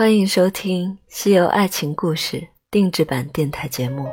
[0.00, 2.38] 欢迎收听《西游爱情故事》
[2.70, 4.06] 定制版电台节目。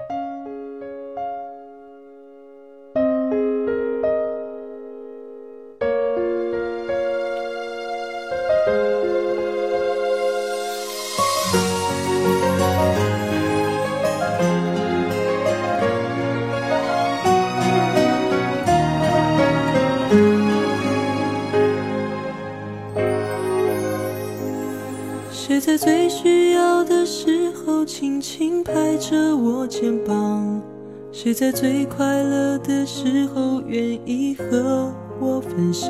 [25.48, 30.62] 谁在最需要的时候轻轻拍着我肩膀？
[31.10, 34.92] 谁在最快乐的时候愿意和
[35.22, 35.90] 我分享？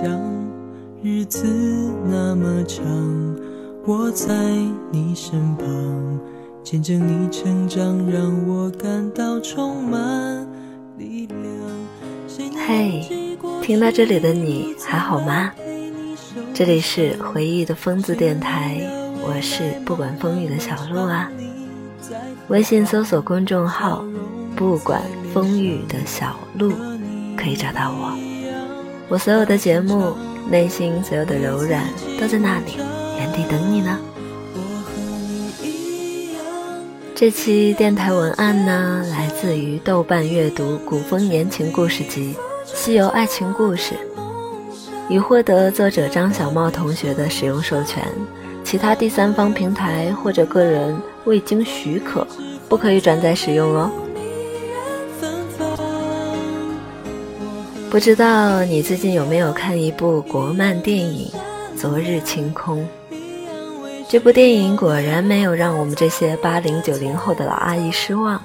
[1.02, 1.48] 日子
[2.08, 2.86] 那么长，
[3.84, 4.32] 我在
[4.92, 6.20] 你身旁，
[6.64, 10.48] 见证你成长，让我感到充满
[11.00, 11.40] 力量。
[12.68, 13.02] 嘿
[13.64, 15.52] 听到这里的你还好吗？
[16.54, 18.80] 这里是回忆的疯子电台，
[19.28, 21.30] 我是不管风雨的小鹿啊。
[22.48, 24.06] 微信搜索公众号
[24.56, 25.02] “不管
[25.34, 26.72] 风雨的小鹿”，
[27.36, 28.18] 可以找到我。
[29.10, 30.16] 我所有的节目，
[30.50, 31.84] 内心所有的柔软
[32.18, 32.78] 都在那里，
[33.18, 34.00] 原地等你呢。
[37.14, 42.34] 这期电台文案呢，来自于豆瓣阅读古风言情故事集
[42.66, 43.94] 《西游爱情故事》，
[45.10, 48.08] 已获得作者张小茂同学的使用授权，
[48.70, 52.28] 其他第三方平台或者个人未经许可，
[52.68, 53.90] 不可以转载使用哦。
[57.90, 61.32] 不知道你最近有没有看一部国漫电影
[61.80, 62.86] 《昨日晴空》？
[64.10, 68.38] 这部电影果然没有让我们这些八零九零后的老阿姨失望。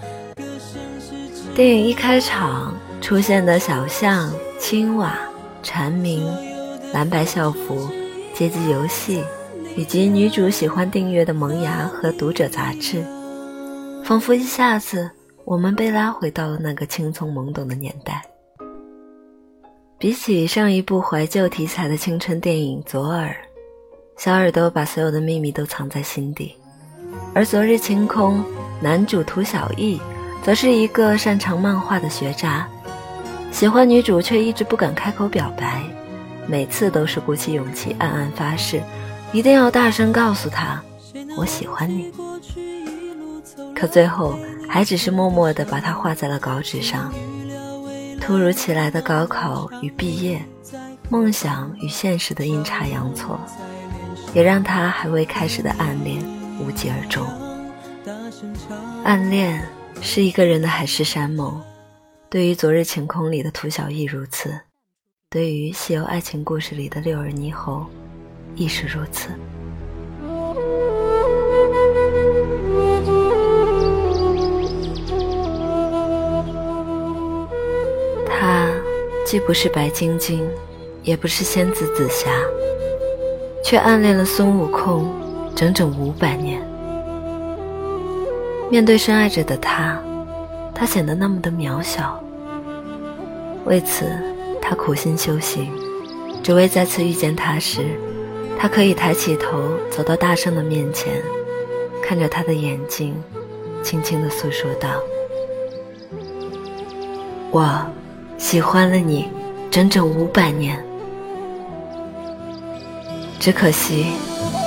[1.53, 5.19] 电影一开场出现的小巷、青瓦、
[5.65, 6.25] 蝉鸣、
[6.93, 7.89] 蓝白校服、
[8.33, 9.21] 街机游戏，
[9.77, 13.05] 以及女主喜欢订阅的萌芽和读者杂志，
[14.05, 15.11] 仿佛一下子
[15.45, 18.23] 我们被拉回到了那个青葱懵懂的年代。
[19.99, 23.29] 比起上一部怀旧题材的青春电影《左耳》，
[24.17, 26.55] 小耳朵把所有的秘密都藏在心底，
[27.33, 28.41] 而《昨日晴空》
[28.81, 30.01] 男主涂小艺
[30.43, 32.69] 则是一个擅长漫画的学渣，
[33.53, 35.83] 喜欢女主却一直不敢开口表白，
[36.47, 38.83] 每次都是鼓起勇气暗暗发誓，
[39.33, 40.83] 一定要大声告诉他
[41.37, 42.13] 我喜欢你，
[43.75, 44.39] 可最后
[44.69, 47.13] 还只是默默地把它画在了稿纸上。
[48.21, 50.45] 突如其来的高考与毕业，
[51.09, 53.41] 梦想与现实的阴差阳错，
[54.35, 56.23] 也让他还未开始的暗恋
[56.61, 57.27] 无疾而终。
[59.03, 59.67] 暗恋
[60.01, 61.61] 是一个人的海誓山盟，
[62.29, 64.61] 对于《昨日晴空》里的涂小艺如此，
[65.29, 67.85] 对于《西游爱情故事》里的六耳猕猴，
[68.55, 69.29] 亦是如此。
[78.27, 78.69] 她
[79.25, 80.47] 既不是白晶晶，
[81.03, 82.31] 也不是仙子紫霞，
[83.65, 85.11] 却暗恋了孙悟空
[85.55, 86.61] 整整五百年。
[88.71, 90.01] 面对深爱着的他，
[90.75, 92.23] 他显得那么的渺小。
[93.65, 94.07] 为此，
[94.61, 95.71] 他苦心修行，
[96.43, 97.83] 只为再次遇见他时，
[98.63, 101.21] 他可以抬起头走到大圣的面前，
[102.01, 103.13] 看着他的眼睛，
[103.83, 104.89] 轻轻地诉说道
[107.51, 107.85] ：“我。”
[108.39, 109.29] 喜欢了你，
[109.69, 110.79] 整整五百年。
[113.41, 114.13] 只可惜，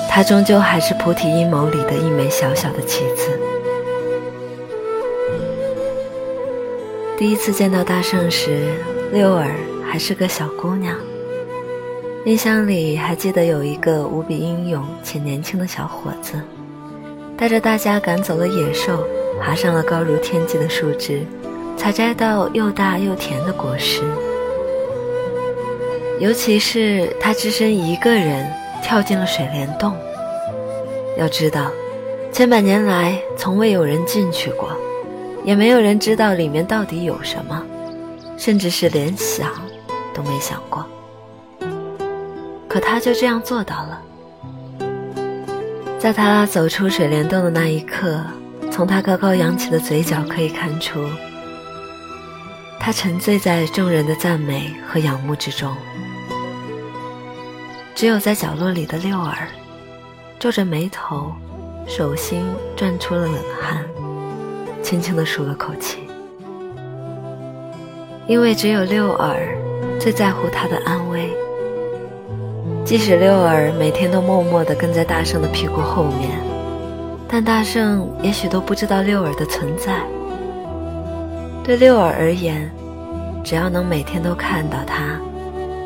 [0.09, 3.39] 他终究还是菩提阴谋里的一枚小小的棋子。
[7.17, 8.73] 第一次见到大圣时，
[9.13, 9.55] 六耳
[9.89, 10.97] 还是个小姑娘。
[12.25, 16.41] 印象里还记得有一个无比英勇且年轻的小伙子，
[17.37, 19.05] 带着大家赶走了野兽，
[19.39, 21.21] 爬上了高如天际的树枝。
[21.77, 24.01] 采摘到又大又甜的果实，
[26.19, 29.95] 尤其是他只身一个人跳进了水帘洞。
[31.19, 31.69] 要知道，
[32.31, 34.69] 千百年来从未有人进去过，
[35.43, 37.63] 也没有人知道里面到底有什么，
[38.35, 39.51] 甚至是连想
[40.11, 40.83] 都没想过。
[42.75, 44.01] 可他就这样做到了。
[45.97, 48.19] 在他走出水帘洞的那一刻，
[48.69, 50.99] 从他高高扬起的嘴角可以看出。
[52.77, 55.73] 他沉醉在众人的赞美和仰慕之中，
[57.95, 59.47] 只有在角落里的六耳
[60.37, 61.31] 皱着眉头，
[61.87, 62.45] 手心
[62.75, 63.85] 转出了冷汗，
[64.83, 65.99] 轻轻地舒了口气，
[68.27, 69.57] 因为只有六耳
[69.97, 71.33] 最在乎他的安危。
[72.85, 76.39] 即使六耳每天都默默地跟在大圣的屁股后面，
[77.27, 79.99] 但大圣也许都不知道六耳的存在。
[81.63, 82.71] 对六耳而言，
[83.43, 85.19] 只要能每天都看到他，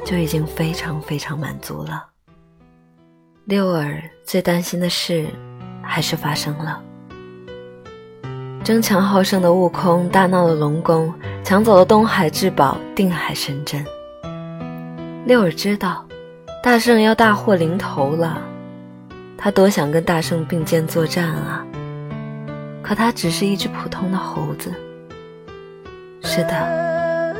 [0.05, 2.05] 就已经非常非常满足了。
[3.45, 5.25] 六耳最担心的事，
[5.81, 6.81] 还是发生了。
[8.61, 11.13] 争强好胜的悟空大闹了龙宫，
[11.45, 13.85] 抢走了东海至宝定海神针。
[15.25, 16.05] 六耳知道，
[16.61, 18.37] 大圣要大祸临头了。
[19.37, 21.65] 他多想跟大圣并肩作战啊！
[22.83, 24.69] 可他只是一只普通的猴子。
[26.21, 27.33] 是的，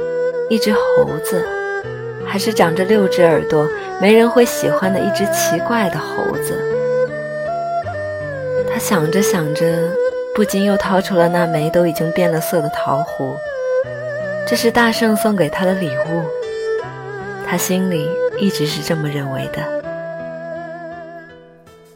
[0.50, 1.45] 一只猴子，
[2.25, 3.68] 还是长着六只耳朵、
[4.00, 6.57] 没人会喜欢的一只奇怪的猴子。
[8.71, 9.89] 他想着想着，
[10.33, 13.36] 不禁又掏出了那枚都已经变了色的桃核。
[14.48, 16.24] 这是大圣送给他的礼物。
[17.45, 18.07] 他心里
[18.39, 19.80] 一直是这么认为的。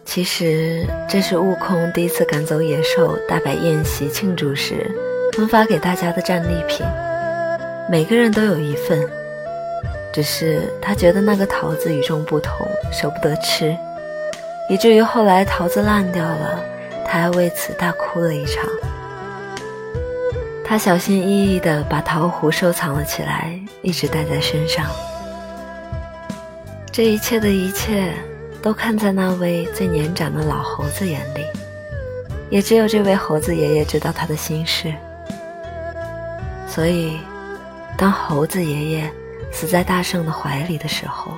[0.06, 4.92] 其实这是悟空第一次赶走野兽、大摆宴席庆祝时
[5.34, 6.86] 分发给大家的战利品，
[7.90, 9.08] 每个人都有一份。
[10.14, 13.76] 只是他觉得那个桃子与众不同，舍不得吃，
[14.70, 16.60] 以至于后来桃子烂掉了，
[17.08, 18.64] 他还为此大哭了一场。
[20.64, 24.86] 他小心翼翼地把桃核收藏了起来，一直带在身上。
[26.94, 28.14] 这一切的一切。
[28.64, 31.46] 都看在那位最年长的老猴子眼里，
[32.50, 34.94] 也只有这位猴子爷爷知道他的心事。
[36.66, 37.20] 所以，
[37.98, 39.14] 当猴子爷爷
[39.52, 41.34] 死在大圣的怀里的时候，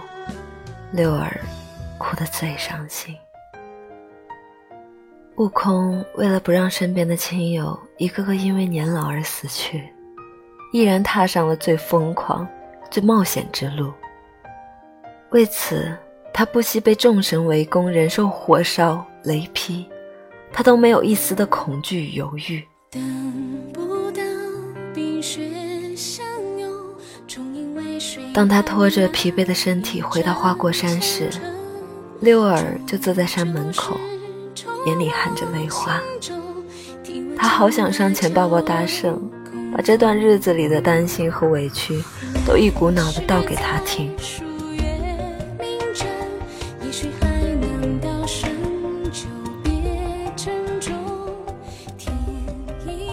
[0.92, 1.42] 六儿
[1.98, 3.18] 哭得最伤心。
[5.38, 9.84] 悟空为了不让身边的亲友一个个因为年老而死去，
[10.72, 12.48] 毅然踏上了最疯狂、
[12.92, 13.92] 最冒险之路。
[15.36, 15.94] 为此。
[16.34, 19.86] 他不惜被众神围攻，忍受火烧雷劈，
[20.52, 22.64] 他都没有一丝的恐惧与犹豫。
[28.34, 31.30] 当他拖着疲惫的身体回到花果山时，
[32.20, 33.98] 六耳就坐在山门口，
[34.86, 36.02] 眼里含着泪花。
[37.38, 39.22] 他好想上前抱抱大圣，
[39.74, 42.02] 把这段日子里的担心和委屈
[42.46, 44.14] 都一股脑的倒给他听。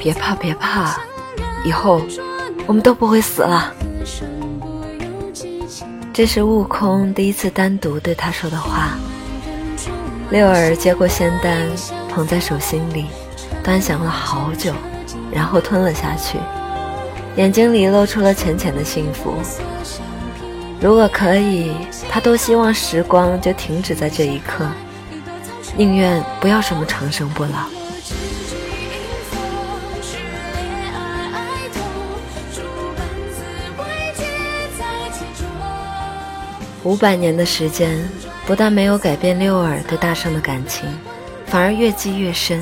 [0.02, 0.96] 别怕，别怕，
[1.64, 2.02] 以后
[2.66, 3.72] 我们都不会死了。
[6.12, 8.96] 这是悟空第一次单独对他说的话。
[10.31, 11.69] 六耳接过仙丹，
[12.12, 13.06] 捧在手心里，
[13.62, 14.72] 端详了好久，
[15.31, 16.37] 然后吞了下去，
[17.37, 19.34] 眼睛里露出了浅浅的幸福。
[20.81, 21.76] 如果可以，
[22.10, 24.66] 他多希望时光就停止在这一刻，
[25.76, 27.81] 宁愿不要什么长生不老。
[36.84, 37.96] 五百年的时间，
[38.44, 40.88] 不但没有改变六耳对大圣的感情，
[41.46, 42.61] 反而越积越深，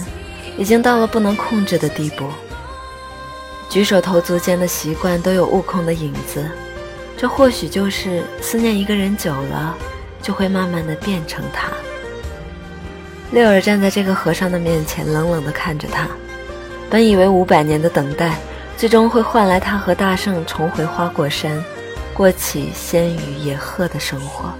[0.58, 2.26] 已经到了不能控制的地步。
[3.70, 6.44] 举手投足间的习惯都有悟空的影子，
[7.16, 9.74] 这或许就是思念一个人久了，
[10.20, 11.68] 就会慢慢的变成他。
[13.30, 16.06] 六耳站在这个和尚的面前，冷冷的看着他，
[16.90, 18.36] 本以为五百年的等待，
[18.76, 21.64] 最终会换来他和大圣重回花果山。
[22.20, 24.52] 过起仙羽野鹤的生活，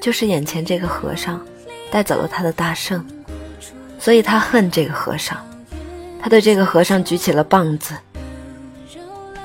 [0.00, 1.44] 就是眼前这个和尚
[1.90, 3.04] 带走了他的大圣，
[3.98, 5.36] 所以他恨这个和尚，
[6.22, 7.96] 他对这个和尚举起了棒子。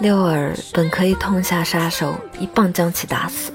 [0.02, 3.52] 六耳本可以痛下杀手，一棒将其打死，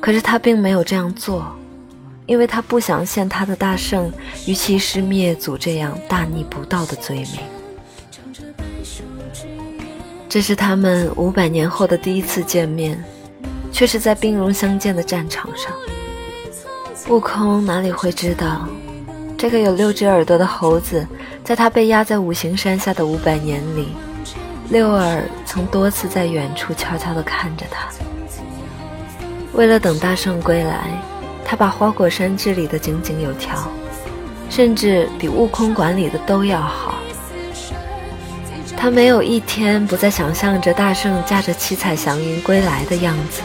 [0.00, 1.54] 可是他并没有这样做，
[2.24, 4.10] 因为他不想陷他的大圣
[4.46, 7.40] 于欺师灭祖这样大逆不道的罪名。
[10.28, 13.02] 这是他们五百年后的第一次见面，
[13.72, 15.72] 却是在兵戎相见的战场上。
[17.08, 18.68] 悟空哪里会知道，
[19.38, 21.06] 这个有六只耳朵的猴子，
[21.42, 23.88] 在他被压在五行山下的五百年里，
[24.68, 27.88] 六耳曾多次在远处悄悄地看着他。
[29.54, 30.90] 为了等大圣归来，
[31.42, 33.56] 他把花果山治理得井井有条，
[34.50, 36.96] 甚至比悟空管理的都要好。
[38.80, 43.42] 他没有一天不再想象着大圣驾着七彩祥云归来的样子。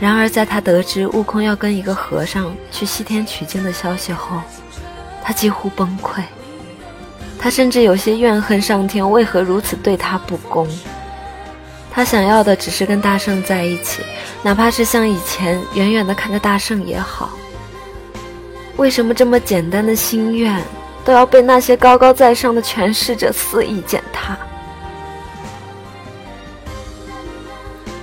[0.00, 4.40] 然而，在他得知悟空要跟一个和尚去西天取经的消息后，
[5.22, 6.22] 他几乎崩溃。
[7.38, 10.66] 他甚至有些怨恨上天为何如此对他不公。
[11.90, 14.02] 他想要的只是跟大圣在一起，
[14.42, 17.30] 哪怕是像以前远远的看着大圣也好。
[18.76, 20.62] 为什么这么简单的心愿，
[21.08, 24.36] 都要被那些高高在上的权势者肆意践踏？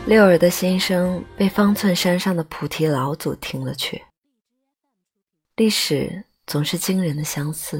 [0.07, 4.01] 六耳的心声被方寸山上的菩提老祖听了去。
[5.57, 7.79] 历史总是惊人的相似，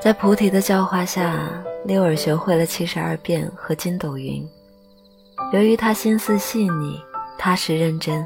[0.00, 1.36] 在菩提的教化下，
[1.84, 4.48] 六耳学会了七十二变和筋斗云。
[5.52, 7.02] 由于他心思细腻、
[7.36, 8.24] 踏实认真。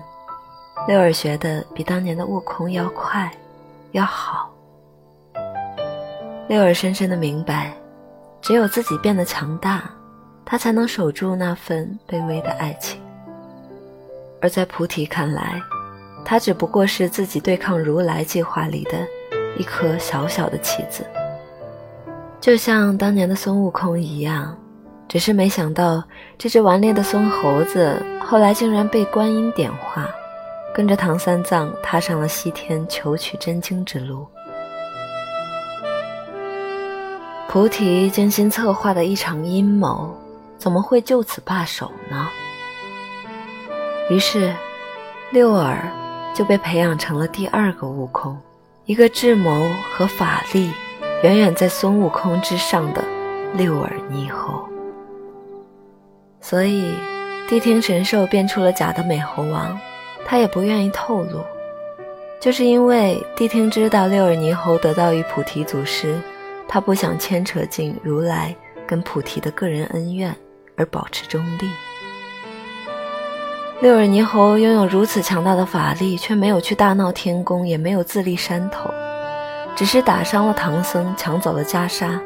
[0.87, 3.35] 六耳学的比当年的悟空要快，
[3.93, 4.52] 要好。
[6.53, 7.73] 六耳深深的明白，
[8.43, 9.91] 只有自己变得强大，
[10.45, 13.01] 他才能守住那份卑微的爱情。
[14.39, 15.59] 而在菩提看来，
[16.27, 18.99] 他只不过是自己对抗如来计划里的
[19.57, 21.07] 一颗小小的棋子，
[22.39, 24.55] 就像当年的孙悟空一样，
[25.09, 26.05] 只是没想到
[26.37, 30.07] 这只顽劣的孙猴子后来竟然被观音点化。
[30.75, 34.27] 跟着唐三藏踏上了西天求取真经之路。
[37.53, 40.11] 菩提精心策划的一场阴谋，
[40.57, 42.27] 怎么会就此罢手呢？
[44.09, 44.55] 于是，
[45.33, 45.87] 六耳
[46.33, 48.39] 就被培养成了第二个悟空，
[48.87, 50.71] 一个智谋和法力
[51.23, 53.05] 远远在孙悟空之上的
[53.53, 54.67] 六耳猕猴。
[56.41, 56.95] 所以，
[57.51, 59.79] 谛听神兽变出了假的美猴王。
[60.25, 61.45] 他也不愿意透露，
[62.41, 66.19] 就是因为谛听知道六耳猕猴得到于菩提祖师，
[66.69, 68.55] 他不想牵扯进如来
[68.87, 70.35] 跟菩提的个人恩怨，
[70.77, 71.69] 而保持中立。
[73.81, 78.91] 六耳猕猴拥有如此强大的法力，却没有去大闹天宫，也没有自立山头，
[79.75, 82.21] 只是打伤了唐僧，抢走了袈裟。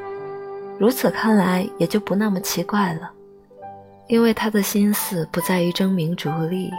[0.78, 3.10] 如此看来，也就不那么奇怪了，
[4.08, 6.70] 因为他的心思不在于争名逐利。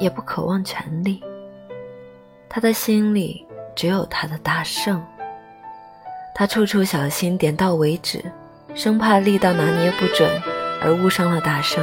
[0.00, 1.22] 也不渴望权力，
[2.48, 5.00] 他的心里只有他的大圣。
[6.34, 8.20] 他处处小心，点到为止，
[8.74, 10.28] 生怕力道拿捏不准
[10.82, 11.80] 而误伤了大圣。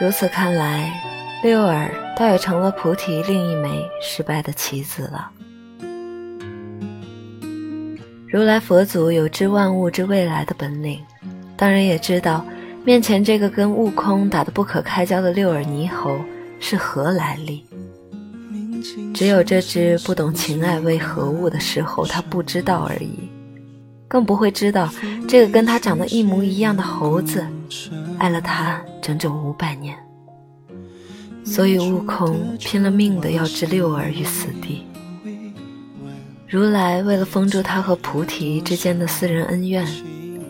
[0.00, 0.92] 如此看来，
[1.42, 5.30] 六耳倒也成了菩提另一枚失败的棋子了。
[8.26, 11.00] 如来佛祖有知万物之未来的本领，
[11.56, 12.44] 当然也知道
[12.84, 16.18] 面前这个跟悟空打得不可开交的六耳猕猴。
[16.60, 17.64] 是何来历？
[19.14, 23.27] 只有这只不懂情爱为何物的时候，他不知道而已，
[24.08, 24.88] 更不会知道
[25.28, 27.46] 这个跟他长得一模一样的猴子，
[28.18, 29.94] 爱了他整整五百年。
[31.44, 34.86] 所以悟空拼了命的要置六耳于死地。
[36.46, 39.86] 如来为了封住他和菩提之间的私人恩怨，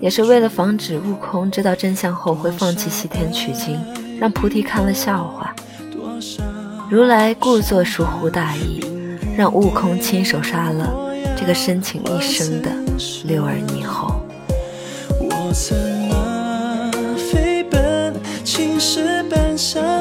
[0.01, 3.77] 也是为了防止悟空知道真相后会放弃西天取经，
[4.21, 5.53] 让菩提看了笑话。
[6.89, 8.81] 如来故作疏忽大意，
[9.37, 11.08] 让悟空亲手杀了
[11.39, 12.71] 这个深情一生的
[13.25, 14.21] 六耳猕猴。
[15.21, 15.77] 我策
[16.11, 18.13] 马飞奔，
[18.45, 19.98] 青石板上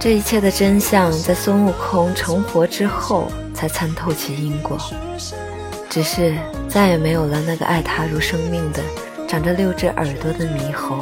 [0.00, 4.78] 这一切的真相，在孙悟空成佛之后才参透其因果。
[5.90, 6.34] 只是
[6.70, 8.82] 再也没有了那个爱他如生命的、
[9.28, 10.98] 长着六只耳朵的猕猴。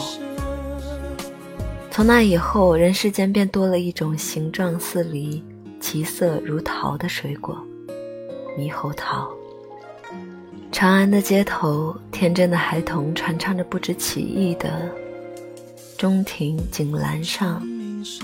[1.93, 5.45] 从那以后，人世间便多了一种形状似梨、
[5.81, 7.57] 其色如桃的水果——
[8.59, 9.29] 猕猴桃。
[10.73, 14.91] 长安的街头，天真的孩童传唱着不知其意的
[15.97, 17.63] “中庭锦栏上”。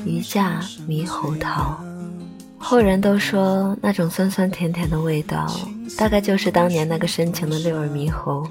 [0.04, 1.78] 一架猕猴桃，
[2.58, 5.46] 后人都说那种酸酸甜甜的味道，
[5.96, 8.46] 大概就是当年那个深情的六耳猕猴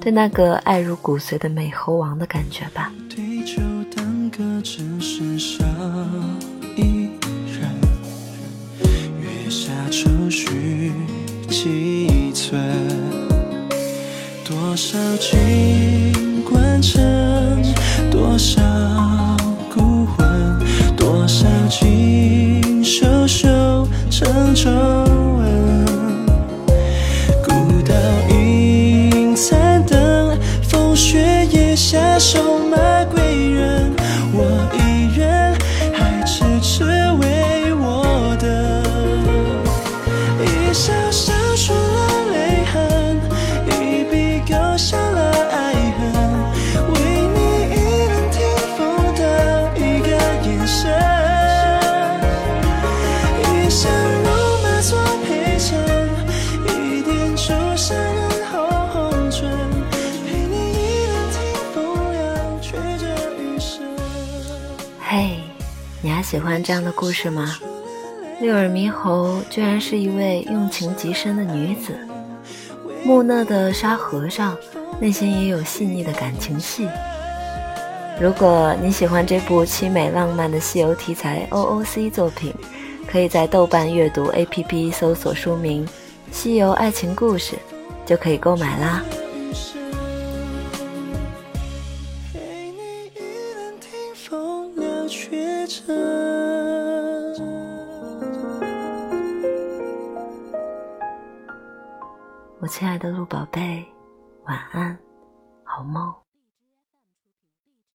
[0.00, 2.92] 对那个爱如骨髓的美猴王的感觉吧。
[14.44, 17.62] 多少金冠城，
[18.10, 18.67] 多少。
[66.28, 67.56] 喜欢这样的故事吗？
[68.38, 71.98] 六耳猕猴居然是一位用情极深的女子，
[73.02, 74.54] 木讷的沙和尚
[75.00, 76.86] 内心也有细腻的感情戏。
[78.20, 82.54] 如果你喜欢这部凄美浪漫的西游题材 OOC 作品，
[83.10, 85.86] 可以在豆瓣阅读 APP 搜索书名
[86.30, 87.56] 《西游爱情故事》，
[88.04, 89.02] 就可以购买啦。